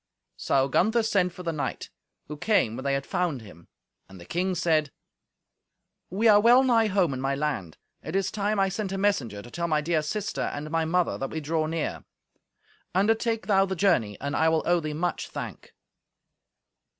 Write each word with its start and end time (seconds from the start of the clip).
So 0.35 0.67
Gunther 0.67 1.03
sent 1.03 1.31
for 1.31 1.43
the 1.43 1.51
knight, 1.53 1.91
who 2.25 2.35
came 2.35 2.75
when 2.75 2.83
they 2.83 2.95
had 2.95 3.05
found 3.05 3.43
him. 3.43 3.67
And 4.09 4.19
the 4.19 4.25
king 4.25 4.55
said, 4.55 4.91
"We 6.09 6.27
are 6.27 6.39
well 6.39 6.63
nigh 6.63 6.87
home 6.87 7.13
in 7.13 7.21
my 7.21 7.35
land. 7.35 7.77
It 8.01 8.15
is 8.15 8.31
time 8.31 8.59
I 8.59 8.67
sent 8.67 8.91
a 8.91 8.97
messenger 8.97 9.43
to 9.43 9.51
tell 9.51 9.67
my 9.67 9.79
dear 9.79 10.01
sister 10.01 10.41
and 10.41 10.71
my 10.71 10.85
mother 10.85 11.19
that 11.19 11.29
we 11.29 11.39
draw 11.39 11.67
near. 11.67 12.03
Undertake 12.95 13.45
thou 13.45 13.67
the 13.67 13.75
journey, 13.75 14.19
and 14.19 14.35
I 14.35 14.49
will 14.49 14.63
owe 14.65 14.79
thee 14.79 14.93
much 14.95 15.29
thank." 15.29 15.71